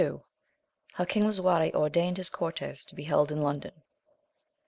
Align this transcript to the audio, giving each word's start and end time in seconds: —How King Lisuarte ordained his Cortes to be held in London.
—How 0.95 1.05
King 1.05 1.25
Lisuarte 1.27 1.75
ordained 1.75 2.17
his 2.17 2.31
Cortes 2.31 2.85
to 2.85 2.95
be 2.95 3.03
held 3.03 3.31
in 3.31 3.43
London. 3.43 3.83